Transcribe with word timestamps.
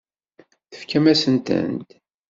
Tefkam-asent-tent. 0.71 1.89